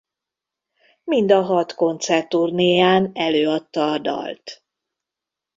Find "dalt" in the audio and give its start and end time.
3.97-4.63